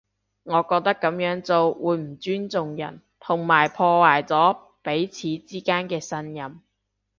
[0.45, 6.59] 我覺得噉樣做會唔尊重人，同埋破壞咗彼此之間嘅信任